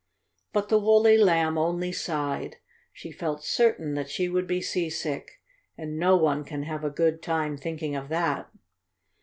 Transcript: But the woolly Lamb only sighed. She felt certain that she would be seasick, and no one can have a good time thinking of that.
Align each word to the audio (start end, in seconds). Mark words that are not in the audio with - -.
But 0.51 0.69
the 0.69 0.79
woolly 0.79 1.15
Lamb 1.15 1.59
only 1.59 1.91
sighed. 1.91 2.55
She 2.91 3.11
felt 3.11 3.43
certain 3.43 3.93
that 3.93 4.09
she 4.09 4.27
would 4.29 4.47
be 4.47 4.59
seasick, 4.59 5.39
and 5.77 5.99
no 5.99 6.15
one 6.17 6.43
can 6.43 6.63
have 6.63 6.83
a 6.83 6.89
good 6.89 7.21
time 7.21 7.55
thinking 7.55 7.95
of 7.95 8.09
that. 8.09 8.49